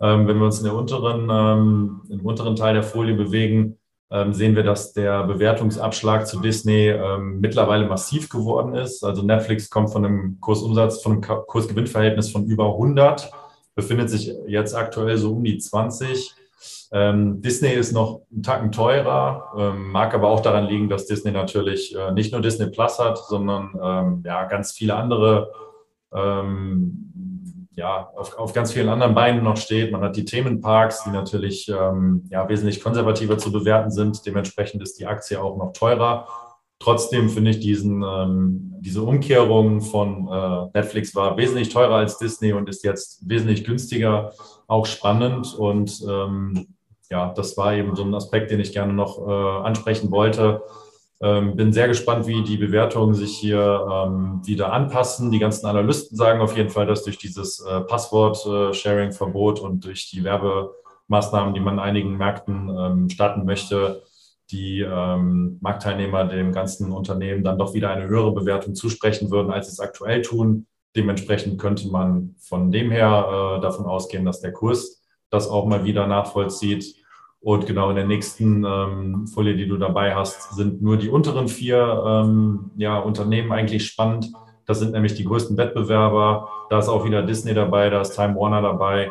Ähm, 0.00 0.28
wenn 0.28 0.38
wir 0.38 0.44
uns 0.44 0.58
in 0.58 0.66
der 0.66 0.76
unteren, 0.76 1.28
ähm, 1.28 2.02
im 2.08 2.24
unteren 2.24 2.54
Teil 2.54 2.74
der 2.74 2.84
Folie 2.84 3.16
bewegen, 3.16 3.78
ähm, 4.12 4.32
sehen 4.32 4.54
wir, 4.54 4.62
dass 4.62 4.92
der 4.92 5.24
Bewertungsabschlag 5.24 6.24
zu 6.28 6.38
Disney 6.38 6.90
ähm, 6.90 7.40
mittlerweile 7.40 7.88
massiv 7.88 8.28
geworden 8.28 8.76
ist. 8.76 9.02
Also 9.02 9.22
Netflix 9.22 9.70
kommt 9.70 9.90
von 9.90 10.04
einem 10.04 10.38
Kursumsatz, 10.38 11.02
von 11.02 11.14
einem 11.14 11.22
Kursgewinnverhältnis 11.22 12.30
von 12.30 12.46
über 12.46 12.66
100, 12.66 13.28
befindet 13.74 14.08
sich 14.08 14.32
jetzt 14.46 14.72
aktuell 14.72 15.18
so 15.18 15.32
um 15.32 15.42
die 15.42 15.58
20 15.58 16.32
ähm, 16.92 17.40
Disney 17.42 17.72
ist 17.72 17.92
noch 17.92 18.22
einen 18.32 18.42
Tacken 18.42 18.72
teurer, 18.72 19.52
ähm, 19.56 19.90
mag 19.90 20.14
aber 20.14 20.28
auch 20.28 20.40
daran 20.40 20.66
liegen, 20.66 20.88
dass 20.88 21.06
Disney 21.06 21.30
natürlich 21.30 21.94
äh, 21.94 22.12
nicht 22.12 22.32
nur 22.32 22.40
Disney 22.40 22.66
Plus 22.66 22.98
hat, 22.98 23.18
sondern 23.18 23.74
ähm, 23.82 24.22
ja, 24.24 24.44
ganz 24.44 24.72
viele 24.72 24.94
andere, 24.94 25.52
ähm, 26.12 27.68
ja, 27.72 28.10
auf, 28.16 28.36
auf, 28.38 28.52
ganz 28.52 28.72
vielen 28.72 28.88
anderen 28.88 29.14
Beinen 29.14 29.44
noch 29.44 29.56
steht. 29.56 29.92
Man 29.92 30.00
hat 30.02 30.16
die 30.16 30.24
Themenparks, 30.24 31.04
die 31.04 31.10
natürlich 31.10 31.68
ähm, 31.68 32.24
ja, 32.30 32.48
wesentlich 32.48 32.82
konservativer 32.82 33.38
zu 33.38 33.52
bewerten 33.52 33.90
sind. 33.90 34.26
Dementsprechend 34.26 34.82
ist 34.82 34.98
die 34.98 35.06
Aktie 35.06 35.40
auch 35.40 35.56
noch 35.56 35.72
teurer. 35.72 36.26
Trotzdem 36.80 37.28
finde 37.28 37.50
ich 37.50 37.60
diesen, 37.60 38.02
ähm, 38.02 38.74
diese 38.80 39.02
Umkehrung 39.02 39.80
von 39.80 40.28
äh, 40.28 40.78
Netflix 40.78 41.14
war 41.14 41.36
wesentlich 41.36 41.70
teurer 41.70 41.96
als 41.96 42.18
Disney 42.18 42.52
und 42.52 42.68
ist 42.68 42.84
jetzt 42.84 43.28
wesentlich 43.28 43.64
günstiger, 43.64 44.32
auch 44.68 44.86
spannend 44.86 45.54
und 45.58 46.04
ähm, 46.08 46.68
ja, 47.10 47.32
das 47.32 47.56
war 47.56 47.74
eben 47.74 47.96
so 47.96 48.04
ein 48.04 48.14
Aspekt, 48.14 48.50
den 48.50 48.60
ich 48.60 48.72
gerne 48.72 48.92
noch 48.92 49.26
äh, 49.26 49.66
ansprechen 49.66 50.10
wollte. 50.10 50.62
Ähm, 51.20 51.56
bin 51.56 51.72
sehr 51.72 51.88
gespannt, 51.88 52.28
wie 52.28 52.44
die 52.44 52.58
Bewertungen 52.58 53.14
sich 53.14 53.36
hier 53.36 53.86
ähm, 53.90 54.40
wieder 54.44 54.72
anpassen. 54.72 55.32
Die 55.32 55.40
ganzen 55.40 55.66
Analysten 55.66 56.16
sagen 56.16 56.40
auf 56.40 56.56
jeden 56.56 56.70
Fall, 56.70 56.86
dass 56.86 57.02
durch 57.02 57.18
dieses 57.18 57.60
äh, 57.60 57.80
Passwort-Sharing-Verbot 57.80 59.58
und 59.58 59.84
durch 59.84 60.08
die 60.10 60.22
Werbemaßnahmen, 60.22 61.54
die 61.54 61.60
man 61.60 61.74
in 61.74 61.80
einigen 61.80 62.16
Märkten 62.16 62.68
ähm, 62.78 63.10
starten 63.10 63.44
möchte, 63.46 64.02
die 64.50 64.80
ähm, 64.80 65.58
Marktteilnehmer 65.60 66.24
dem 66.24 66.52
ganzen 66.52 66.92
Unternehmen 66.92 67.44
dann 67.44 67.58
doch 67.58 67.74
wieder 67.74 67.90
eine 67.90 68.08
höhere 68.08 68.32
Bewertung 68.32 68.74
zusprechen 68.74 69.30
würden, 69.30 69.50
als 69.50 69.66
sie 69.66 69.72
es 69.72 69.80
aktuell 69.80 70.22
tun. 70.22 70.66
Dementsprechend 70.96 71.60
könnte 71.60 71.88
man 71.88 72.34
von 72.38 72.70
dem 72.70 72.90
her 72.90 73.58
äh, 73.58 73.60
davon 73.60 73.86
ausgehen, 73.86 74.24
dass 74.24 74.40
der 74.40 74.52
Kurs 74.52 75.02
das 75.30 75.48
auch 75.48 75.66
mal 75.66 75.84
wieder 75.84 76.06
nachvollzieht. 76.06 76.96
Und 77.40 77.66
genau 77.66 77.90
in 77.90 77.96
der 77.96 78.06
nächsten 78.06 78.64
ähm, 78.64 79.26
Folie, 79.28 79.54
die 79.54 79.68
du 79.68 79.76
dabei 79.76 80.14
hast, 80.14 80.54
sind 80.54 80.82
nur 80.82 80.96
die 80.96 81.08
unteren 81.08 81.48
vier 81.48 82.02
ähm, 82.06 82.70
ja, 82.76 82.98
Unternehmen 82.98 83.52
eigentlich 83.52 83.86
spannend. 83.86 84.32
Das 84.66 84.80
sind 84.80 84.92
nämlich 84.92 85.14
die 85.14 85.24
größten 85.24 85.56
Wettbewerber. 85.56 86.48
Da 86.68 86.78
ist 86.78 86.88
auch 86.88 87.04
wieder 87.04 87.22
Disney 87.22 87.54
dabei, 87.54 87.90
da 87.90 88.00
ist 88.00 88.16
Time 88.16 88.34
Warner 88.34 88.60
dabei, 88.60 89.10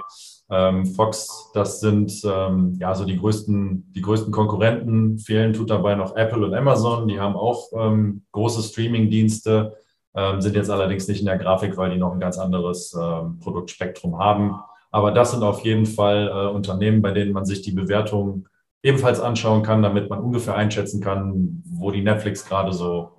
ähm, 0.50 0.86
Fox. 0.86 1.52
Das 1.54 1.80
sind 1.80 2.12
ähm, 2.24 2.78
ja 2.80 2.96
so 2.96 3.06
die 3.06 3.18
größten, 3.18 3.92
die 3.94 4.02
größten 4.02 4.32
Konkurrenten. 4.32 5.20
Fehlen 5.20 5.54
tut 5.54 5.70
dabei 5.70 5.96
noch 5.96 6.16
Apple 6.16 6.46
und 6.46 6.54
Amazon. 6.54 7.08
Die 7.08 7.20
haben 7.20 7.36
auch 7.36 7.70
ähm, 7.74 8.24
große 8.32 8.64
Streaming-Dienste, 8.64 9.76
ähm, 10.16 10.42
sind 10.42 10.56
jetzt 10.56 10.70
allerdings 10.70 11.08
nicht 11.08 11.20
in 11.20 11.26
der 11.26 11.38
Grafik, 11.38 11.78
weil 11.78 11.92
die 11.92 11.98
noch 11.98 12.14
ein 12.14 12.20
ganz 12.20 12.38
anderes 12.38 12.98
ähm, 13.00 13.40
Produktspektrum 13.40 14.20
haben. 14.20 14.56
Aber 14.92 15.12
das 15.12 15.32
sind 15.32 15.44
auf 15.44 15.62
jeden 15.62 15.86
Fall 15.86 16.30
äh, 16.30 16.56
Unternehmen, 16.56 17.02
bei 17.02 17.12
denen 17.12 17.34
man 17.34 17.46
sich 17.46 17.62
die 17.62 17.74
Bewertung 17.74 18.48
ebenfalls 18.84 19.20
anschauen 19.20 19.64
kann, 19.64 19.82
damit 19.84 20.10
man 20.10 20.20
ungefähr 20.20 20.56
einschätzen 20.56 21.02
kann, 21.02 21.62
wo 21.66 21.92
die 21.92 22.02
Netflix 22.02 22.46
gerade 22.46 22.72
so, 22.72 23.12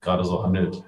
gerade 0.00 0.24
so 0.24 0.42
handelt. 0.42 0.82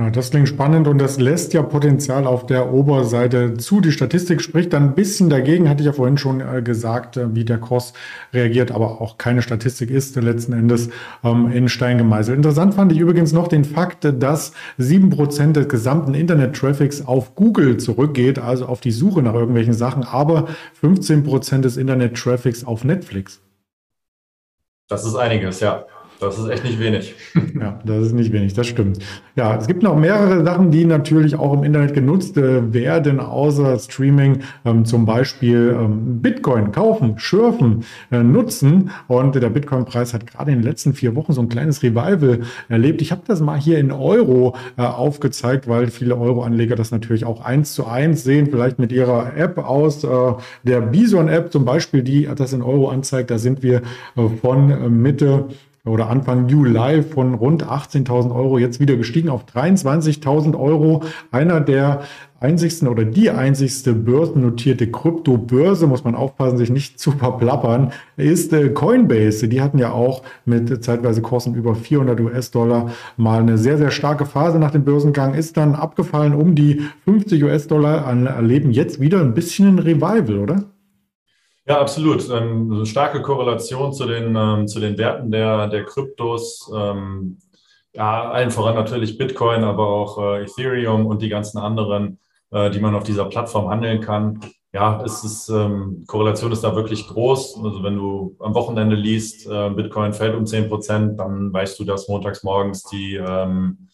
Ja, 0.00 0.08
das 0.08 0.30
klingt 0.30 0.48
spannend 0.48 0.88
und 0.88 0.96
das 0.96 1.18
lässt 1.20 1.52
ja 1.52 1.60
Potenzial 1.60 2.26
auf 2.26 2.46
der 2.46 2.72
Oberseite 2.72 3.58
zu. 3.58 3.82
Die 3.82 3.92
Statistik 3.92 4.40
spricht 4.40 4.72
dann 4.72 4.84
ein 4.84 4.94
bisschen 4.94 5.28
dagegen, 5.28 5.68
hatte 5.68 5.82
ich 5.82 5.86
ja 5.86 5.92
vorhin 5.92 6.16
schon 6.16 6.40
äh, 6.40 6.62
gesagt, 6.62 7.18
äh, 7.18 7.34
wie 7.34 7.44
der 7.44 7.58
Kurs 7.58 7.92
reagiert, 8.32 8.72
aber 8.72 9.02
auch 9.02 9.18
keine 9.18 9.42
Statistik 9.42 9.90
ist 9.90 10.16
letzten 10.16 10.54
Endes 10.54 10.88
ähm, 11.22 11.52
in 11.52 11.68
Stein 11.68 11.98
gemeißelt. 11.98 12.34
Interessant 12.34 12.72
fand 12.72 12.92
ich 12.92 12.98
übrigens 12.98 13.34
noch 13.34 13.46
den 13.46 13.62
Fakt, 13.62 14.10
dass 14.22 14.52
sieben 14.78 15.10
Prozent 15.10 15.56
des 15.56 15.68
gesamten 15.68 16.14
Internet-Traffics 16.14 17.06
auf 17.06 17.34
Google 17.34 17.76
zurückgeht, 17.76 18.38
also 18.38 18.64
auf 18.64 18.80
die 18.80 18.92
Suche 18.92 19.20
nach 19.20 19.34
irgendwelchen 19.34 19.74
Sachen, 19.74 20.02
aber 20.02 20.48
15 20.80 21.24
Prozent 21.24 21.66
des 21.66 21.76
Internet-Traffics 21.76 22.64
auf 22.64 22.84
Netflix. 22.84 23.42
Das 24.88 25.04
ist 25.04 25.14
einiges, 25.14 25.60
ja. 25.60 25.84
Das 26.20 26.38
ist 26.38 26.48
echt 26.48 26.64
nicht 26.64 26.78
wenig. 26.78 27.14
ja, 27.58 27.80
das 27.82 28.06
ist 28.06 28.12
nicht 28.12 28.30
wenig, 28.30 28.52
das 28.52 28.66
stimmt. 28.66 28.98
Ja, 29.36 29.56
es 29.56 29.66
gibt 29.66 29.82
noch 29.82 29.96
mehrere 29.96 30.44
Sachen, 30.44 30.70
die 30.70 30.84
natürlich 30.84 31.34
auch 31.34 31.54
im 31.54 31.64
Internet 31.64 31.94
genutzt 31.94 32.36
äh, 32.36 32.74
werden, 32.74 33.20
außer 33.20 33.78
Streaming, 33.78 34.40
ähm, 34.66 34.84
zum 34.84 35.06
Beispiel 35.06 35.74
ähm, 35.80 36.20
Bitcoin 36.20 36.72
kaufen, 36.72 37.18
schürfen, 37.18 37.84
äh, 38.10 38.22
nutzen. 38.22 38.90
Und 39.08 39.34
der 39.34 39.48
Bitcoin-Preis 39.48 40.12
hat 40.12 40.26
gerade 40.26 40.52
in 40.52 40.58
den 40.58 40.64
letzten 40.64 40.92
vier 40.92 41.16
Wochen 41.16 41.32
so 41.32 41.40
ein 41.40 41.48
kleines 41.48 41.82
Revival 41.82 42.40
erlebt. 42.68 43.00
Ich 43.00 43.12
habe 43.12 43.22
das 43.26 43.40
mal 43.40 43.58
hier 43.58 43.78
in 43.78 43.90
Euro 43.90 44.56
äh, 44.76 44.82
aufgezeigt, 44.82 45.68
weil 45.68 45.86
viele 45.86 46.18
Euro-Anleger 46.18 46.76
das 46.76 46.90
natürlich 46.90 47.24
auch 47.24 47.42
eins 47.42 47.72
zu 47.72 47.86
eins 47.86 48.24
sehen, 48.24 48.48
vielleicht 48.50 48.78
mit 48.78 48.92
ihrer 48.92 49.36
App 49.38 49.56
aus. 49.56 50.04
Äh, 50.04 50.08
der 50.64 50.82
Bison-App 50.82 51.50
zum 51.50 51.64
Beispiel, 51.64 52.02
die 52.02 52.28
das 52.36 52.52
in 52.52 52.60
Euro 52.60 52.90
anzeigt, 52.90 53.30
da 53.30 53.38
sind 53.38 53.62
wir 53.62 53.80
äh, 54.16 54.28
von 54.42 54.70
äh, 54.70 54.88
Mitte 54.90 55.46
oder 55.84 56.10
Anfang 56.10 56.48
Juli 56.48 57.02
von 57.02 57.34
rund 57.34 57.64
18.000 57.64 58.34
Euro 58.34 58.58
jetzt 58.58 58.80
wieder 58.80 58.96
gestiegen 58.96 59.30
auf 59.30 59.44
23.000 59.46 60.58
Euro. 60.58 61.02
Einer 61.30 61.60
der 61.60 62.02
einzigsten 62.38 62.88
oder 62.88 63.04
die 63.04 63.30
einzigste 63.30 63.94
börsennotierte 63.94 64.90
Kryptobörse, 64.90 65.86
muss 65.86 66.04
man 66.04 66.14
aufpassen, 66.14 66.58
sich 66.58 66.70
nicht 66.70 66.98
zu 66.98 67.12
verplappern, 67.12 67.92
ist 68.16 68.52
äh, 68.52 68.70
Coinbase. 68.70 69.48
Die 69.48 69.60
hatten 69.60 69.78
ja 69.78 69.92
auch 69.92 70.22
mit 70.44 70.84
zeitweise 70.84 71.22
Kursen 71.22 71.54
über 71.54 71.74
400 71.74 72.20
US-Dollar 72.20 72.90
mal 73.16 73.40
eine 73.40 73.58
sehr, 73.58 73.78
sehr 73.78 73.90
starke 73.90 74.26
Phase 74.26 74.58
nach 74.58 74.70
dem 74.70 74.84
Börsengang, 74.84 75.34
ist 75.34 75.56
dann 75.56 75.74
abgefallen 75.74 76.34
um 76.34 76.54
die 76.54 76.82
50 77.04 77.42
US-Dollar, 77.44 78.06
erleben 78.06 78.70
jetzt 78.70 79.00
wieder 79.00 79.20
ein 79.20 79.34
bisschen 79.34 79.76
ein 79.76 79.78
Revival, 79.78 80.38
oder? 80.38 80.64
Ja, 81.70 81.80
absolut. 81.80 82.28
Ähm, 82.30 82.84
starke 82.84 83.22
Korrelation 83.22 83.92
zu 83.92 84.04
den, 84.04 84.34
ähm, 84.34 84.66
zu 84.66 84.80
den 84.80 84.98
Werten 84.98 85.30
der, 85.30 85.68
der 85.68 85.84
Kryptos. 85.84 86.68
Ähm, 86.74 87.38
ja, 87.92 88.28
allen 88.28 88.50
voran 88.50 88.74
natürlich 88.74 89.16
Bitcoin, 89.16 89.62
aber 89.62 89.86
auch 89.86 90.18
äh, 90.18 90.42
Ethereum 90.42 91.06
und 91.06 91.22
die 91.22 91.28
ganzen 91.28 91.58
anderen, 91.58 92.18
äh, 92.50 92.70
die 92.70 92.80
man 92.80 92.96
auf 92.96 93.04
dieser 93.04 93.26
Plattform 93.26 93.68
handeln 93.70 94.00
kann. 94.00 94.40
Ja, 94.72 95.00
es 95.04 95.22
ist, 95.22 95.48
ähm, 95.48 96.02
Korrelation 96.08 96.50
ist 96.50 96.64
da 96.64 96.74
wirklich 96.74 97.06
groß. 97.06 97.60
Also 97.62 97.84
wenn 97.84 97.94
du 97.94 98.34
am 98.40 98.52
Wochenende 98.54 98.96
liest, 98.96 99.46
äh, 99.46 99.70
Bitcoin 99.70 100.12
fällt 100.12 100.34
um 100.34 100.46
10 100.46 100.68
Prozent, 100.68 101.20
dann 101.20 101.52
weißt 101.52 101.78
du, 101.78 101.84
dass 101.84 102.08
montags 102.08 102.42
morgens 102.42 102.82
die, 102.82 103.14
ähm, 103.14 103.90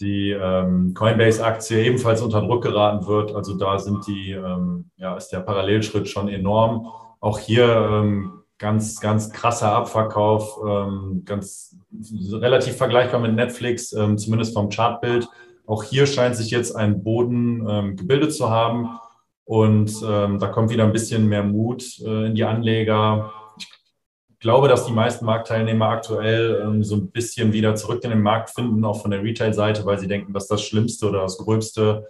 die 0.00 0.30
ähm, 0.30 0.94
Coinbase-Aktie 0.94 1.84
ebenfalls 1.84 2.20
unter 2.22 2.40
Druck 2.40 2.62
geraten 2.62 3.06
wird. 3.06 3.34
Also 3.34 3.56
da 3.56 3.78
sind 3.78 4.06
die, 4.06 4.32
ähm, 4.32 4.90
ja, 4.96 5.16
ist 5.16 5.28
der 5.28 5.40
Parallelschritt 5.40 6.08
schon 6.08 6.28
enorm. 6.28 6.88
Auch 7.20 7.38
hier 7.38 7.66
ähm, 7.66 8.42
ganz, 8.58 9.00
ganz 9.00 9.30
krasser 9.30 9.72
Abverkauf, 9.72 10.58
ähm, 10.66 11.22
ganz 11.24 11.76
relativ 12.32 12.76
vergleichbar 12.76 13.20
mit 13.20 13.34
Netflix, 13.34 13.92
ähm, 13.92 14.18
zumindest 14.18 14.54
vom 14.54 14.68
Chartbild. 14.68 15.28
Auch 15.66 15.82
hier 15.82 16.06
scheint 16.06 16.36
sich 16.36 16.50
jetzt 16.50 16.74
ein 16.74 17.02
Boden 17.02 17.66
ähm, 17.68 17.96
gebildet 17.96 18.34
zu 18.34 18.50
haben. 18.50 18.98
Und 19.46 20.00
da 20.00 20.48
kommt 20.48 20.70
wieder 20.70 20.84
ein 20.84 20.92
bisschen 20.92 21.28
mehr 21.28 21.42
Mut 21.42 22.00
äh, 22.00 22.28
in 22.28 22.34
die 22.34 22.44
Anleger 22.44 23.30
glaube, 24.44 24.68
dass 24.68 24.84
die 24.84 24.92
meisten 24.92 25.24
Marktteilnehmer 25.24 25.88
aktuell 25.88 26.60
ähm, 26.62 26.84
so 26.84 26.96
ein 26.96 27.10
bisschen 27.10 27.54
wieder 27.54 27.76
zurück 27.76 28.04
in 28.04 28.10
den 28.10 28.20
Markt 28.20 28.50
finden, 28.50 28.84
auch 28.84 29.00
von 29.00 29.10
der 29.10 29.22
Retail-Seite, 29.22 29.86
weil 29.86 29.98
sie 29.98 30.06
denken, 30.06 30.34
dass 30.34 30.48
das 30.48 30.62
Schlimmste 30.62 31.08
oder 31.08 31.22
das 31.22 31.38
Gröbste 31.38 32.08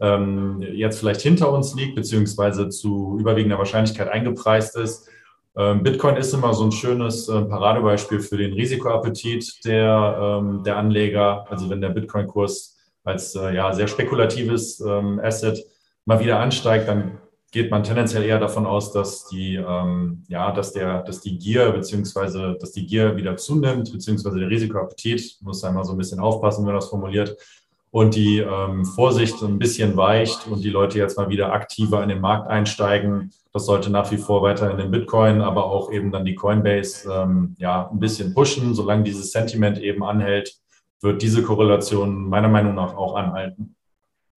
ähm, 0.00 0.60
jetzt 0.60 0.98
vielleicht 0.98 1.20
hinter 1.20 1.52
uns 1.52 1.76
liegt, 1.76 1.94
beziehungsweise 1.94 2.70
zu 2.70 3.16
überwiegender 3.20 3.56
Wahrscheinlichkeit 3.56 4.08
eingepreist 4.08 4.76
ist. 4.76 5.08
Ähm, 5.56 5.84
Bitcoin 5.84 6.16
ist 6.16 6.34
immer 6.34 6.54
so 6.54 6.64
ein 6.64 6.72
schönes 6.72 7.28
äh, 7.28 7.42
Paradebeispiel 7.42 8.18
für 8.18 8.36
den 8.36 8.54
Risikoappetit 8.54 9.64
der, 9.64 10.40
ähm, 10.40 10.64
der 10.64 10.78
Anleger. 10.78 11.46
Also 11.48 11.70
wenn 11.70 11.80
der 11.80 11.90
Bitcoin-Kurs 11.90 12.76
als 13.04 13.36
äh, 13.36 13.54
ja, 13.54 13.72
sehr 13.72 13.86
spekulatives 13.86 14.80
ähm, 14.80 15.20
Asset 15.22 15.64
mal 16.04 16.18
wieder 16.18 16.40
ansteigt, 16.40 16.88
dann 16.88 17.18
geht 17.52 17.70
man 17.70 17.82
tendenziell 17.82 18.24
eher 18.24 18.38
davon 18.38 18.66
aus, 18.66 18.92
dass 18.92 19.26
die, 19.28 19.54
ähm, 19.54 20.24
ja, 20.28 20.52
dass 20.52 20.72
der, 20.72 21.02
dass 21.02 21.20
die 21.20 21.38
Gier 21.38 21.70
beziehungsweise 21.70 22.56
dass 22.60 22.72
die 22.72 22.86
Gier 22.86 23.16
wieder 23.16 23.36
zunimmt, 23.36 23.92
beziehungsweise 23.92 24.38
der 24.38 24.50
Risikoappetit, 24.50 25.38
muss 25.42 25.64
einmal 25.64 25.84
so 25.84 25.92
ein 25.92 25.98
bisschen 25.98 26.20
aufpassen, 26.20 26.60
wenn 26.60 26.72
man 26.72 26.80
das 26.80 26.88
formuliert, 26.88 27.36
und 27.90 28.14
die 28.14 28.40
ähm, 28.40 28.84
Vorsicht 28.84 29.40
ein 29.42 29.58
bisschen 29.58 29.96
weicht 29.96 30.46
und 30.48 30.62
die 30.62 30.70
Leute 30.70 30.98
jetzt 30.98 31.16
mal 31.16 31.30
wieder 31.30 31.52
aktiver 31.52 32.02
in 32.02 32.10
den 32.10 32.20
Markt 32.20 32.48
einsteigen. 32.48 33.32
Das 33.54 33.64
sollte 33.64 33.88
nach 33.90 34.10
wie 34.10 34.18
vor 34.18 34.42
weiter 34.42 34.70
in 34.70 34.76
den 34.76 34.90
Bitcoin, 34.90 35.40
aber 35.40 35.64
auch 35.64 35.90
eben 35.90 36.12
dann 36.12 36.26
die 36.26 36.34
Coinbase 36.34 37.10
ähm, 37.10 37.54
ja 37.58 37.88
ein 37.90 37.98
bisschen 37.98 38.34
pushen. 38.34 38.74
Solange 38.74 39.04
dieses 39.04 39.32
Sentiment 39.32 39.78
eben 39.78 40.04
anhält, 40.04 40.58
wird 41.00 41.22
diese 41.22 41.42
Korrelation 41.42 42.28
meiner 42.28 42.48
Meinung 42.48 42.74
nach 42.74 42.94
auch 42.94 43.14
anhalten. 43.14 43.75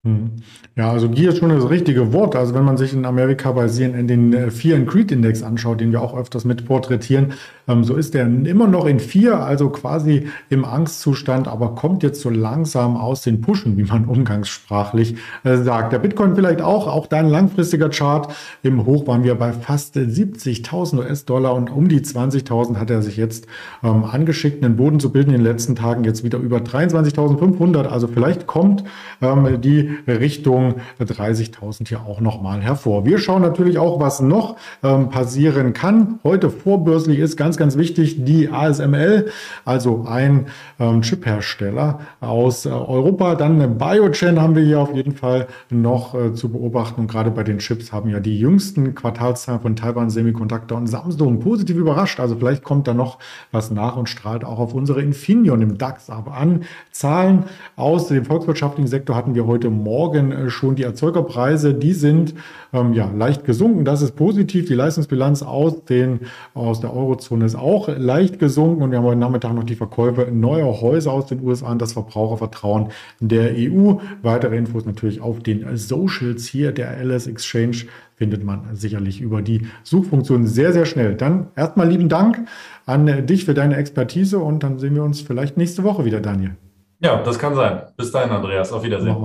Mhm. 0.02 0.36
Ja, 0.76 0.90
also 0.90 1.10
Gier 1.10 1.28
ist 1.28 1.38
schon 1.38 1.50
das 1.50 1.68
richtige 1.68 2.12
Wort. 2.14 2.34
Also 2.34 2.54
wenn 2.54 2.64
man 2.64 2.78
sich 2.78 2.94
in 2.94 3.04
Amerika 3.04 3.52
bei 3.52 3.68
CNN 3.68 4.06
den 4.06 4.32
äh, 4.32 4.50
Fear 4.50 4.78
and 4.78 4.88
Creed 4.88 5.12
Index 5.12 5.42
anschaut, 5.42 5.80
den 5.80 5.92
wir 5.92 6.00
auch 6.00 6.16
öfters 6.16 6.46
mit 6.46 6.64
porträtieren, 6.64 7.34
so 7.82 7.94
ist 7.94 8.14
der 8.14 8.26
immer 8.26 8.66
noch 8.66 8.86
in 8.86 9.00
vier, 9.00 9.40
also 9.40 9.70
quasi 9.70 10.28
im 10.48 10.64
Angstzustand, 10.64 11.48
aber 11.48 11.74
kommt 11.74 12.02
jetzt 12.02 12.20
so 12.20 12.30
langsam 12.30 12.96
aus 12.96 13.22
den 13.22 13.40
Pushen, 13.40 13.76
wie 13.76 13.84
man 13.84 14.04
umgangssprachlich 14.06 15.16
äh, 15.44 15.56
sagt. 15.56 15.92
Der 15.92 15.98
Bitcoin 15.98 16.34
vielleicht 16.34 16.62
auch, 16.62 16.86
auch 16.86 17.06
dein 17.06 17.28
langfristiger 17.28 17.88
Chart. 17.88 18.32
Im 18.62 18.86
Hoch 18.86 19.06
waren 19.06 19.24
wir 19.24 19.34
bei 19.34 19.52
fast 19.52 19.96
70.000 19.96 20.98
US-Dollar 20.98 21.54
und 21.54 21.70
um 21.70 21.88
die 21.88 22.00
20.000 22.00 22.76
hat 22.76 22.90
er 22.90 23.02
sich 23.02 23.16
jetzt 23.16 23.46
ähm, 23.82 24.04
angeschickt, 24.04 24.64
einen 24.64 24.76
Boden 24.76 25.00
zu 25.00 25.12
bilden 25.12 25.30
in 25.30 25.38
den 25.38 25.44
letzten 25.44 25.76
Tagen, 25.76 26.04
jetzt 26.04 26.24
wieder 26.24 26.38
über 26.38 26.58
23.500. 26.58 27.86
Also 27.86 28.08
vielleicht 28.08 28.46
kommt 28.46 28.84
ähm, 29.22 29.60
die 29.60 29.90
Richtung 30.06 30.74
30.000 31.00 31.88
hier 31.88 32.00
auch 32.00 32.20
nochmal 32.20 32.60
hervor. 32.60 33.04
Wir 33.04 33.18
schauen 33.18 33.42
natürlich 33.42 33.78
auch, 33.78 34.00
was 34.00 34.20
noch 34.20 34.56
ähm, 34.82 35.10
passieren 35.10 35.72
kann. 35.72 36.18
Heute 36.24 36.50
vorbörslich 36.50 37.18
ist 37.18 37.36
ganz, 37.36 37.56
ganz 37.60 37.76
wichtig 37.76 38.24
die 38.24 38.48
ASML, 38.48 39.30
also 39.64 40.06
ein 40.08 40.46
ähm, 40.80 41.02
Chiphersteller 41.02 42.00
aus 42.20 42.66
äh, 42.66 42.70
Europa. 42.70 43.36
Dann 43.36 43.78
Biogen 43.78 44.40
haben 44.40 44.56
wir 44.56 44.64
hier 44.64 44.80
auf 44.80 44.94
jeden 44.94 45.14
Fall 45.14 45.46
noch 45.68 46.14
äh, 46.14 46.34
zu 46.34 46.48
beobachten. 46.48 47.02
Und 47.02 47.10
gerade 47.10 47.30
bei 47.30 47.44
den 47.44 47.58
Chips 47.58 47.92
haben 47.92 48.10
ja 48.10 48.18
die 48.18 48.40
jüngsten 48.40 48.94
Quartalszahlen 48.94 49.60
von 49.60 49.76
Taiwan 49.76 50.10
Semiconductor 50.10 50.78
und 50.78 50.86
Samsung 50.86 51.38
positiv 51.38 51.76
überrascht. 51.76 52.18
Also 52.18 52.34
vielleicht 52.36 52.64
kommt 52.64 52.88
da 52.88 52.94
noch 52.94 53.18
was 53.52 53.70
nach 53.70 53.96
und 53.96 54.08
strahlt 54.08 54.42
auch 54.44 54.58
auf 54.58 54.74
unsere 54.74 55.02
Infineon 55.02 55.60
im 55.60 55.78
DAX 55.78 56.08
aber 56.08 56.34
an. 56.34 56.64
Zahlen 56.90 57.44
aus 57.76 58.08
dem 58.08 58.24
volkswirtschaftlichen 58.24 58.88
Sektor 58.88 59.14
hatten 59.14 59.34
wir 59.34 59.46
heute 59.46 59.68
Morgen 59.68 60.32
äh, 60.32 60.50
schon 60.50 60.76
die 60.76 60.84
Erzeugerpreise, 60.84 61.74
die 61.74 61.92
sind 61.92 62.34
ähm, 62.72 62.94
ja 62.94 63.10
leicht 63.14 63.44
gesunken. 63.44 63.84
Das 63.84 64.00
ist 64.02 64.16
positiv. 64.16 64.66
Die 64.66 64.74
Leistungsbilanz 64.74 65.42
aus, 65.42 65.84
den, 65.84 66.20
aus 66.54 66.80
der 66.80 66.94
Eurozone 66.94 67.49
ist 67.54 67.58
auch 67.58 67.88
leicht 67.88 68.38
gesunken. 68.38 68.82
Und 68.82 68.90
wir 68.90 68.98
haben 68.98 69.04
heute 69.04 69.18
Nachmittag 69.18 69.54
noch 69.54 69.64
die 69.64 69.74
Verkäufe 69.74 70.28
neuer 70.30 70.80
Häuser 70.80 71.12
aus 71.12 71.26
den 71.26 71.42
USA 71.42 71.70
und 71.70 71.80
das 71.80 71.92
Verbrauchervertrauen 71.92 72.88
der 73.20 73.52
EU. 73.54 73.94
Weitere 74.22 74.56
Infos 74.56 74.84
natürlich 74.86 75.20
auf 75.20 75.40
den 75.40 75.76
Socials 75.76 76.46
hier 76.46 76.72
der 76.72 76.96
LS 77.04 77.26
Exchange 77.26 77.86
findet 78.16 78.44
man 78.44 78.74
sicherlich 78.74 79.20
über 79.20 79.42
die 79.42 79.66
Suchfunktion 79.82 80.46
sehr, 80.46 80.72
sehr 80.72 80.84
schnell. 80.84 81.14
Dann 81.14 81.48
erstmal 81.56 81.88
lieben 81.88 82.08
Dank 82.08 82.46
an 82.86 83.26
dich 83.26 83.44
für 83.44 83.54
deine 83.54 83.76
Expertise 83.76 84.38
und 84.38 84.62
dann 84.62 84.78
sehen 84.78 84.94
wir 84.94 85.04
uns 85.04 85.20
vielleicht 85.20 85.56
nächste 85.56 85.84
Woche 85.84 86.04
wieder, 86.04 86.20
Daniel. 86.20 86.56
Ja, 87.00 87.22
das 87.22 87.38
kann 87.38 87.54
sein. 87.54 87.82
Bis 87.96 88.12
dahin, 88.12 88.30
Andreas. 88.30 88.72
Auf 88.72 88.82
Wiedersehen. 88.82 89.16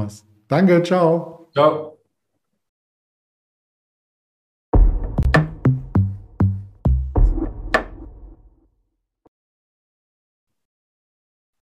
Danke, 0.48 0.82
ciao. 0.84 1.50
Ciao. 1.54 1.95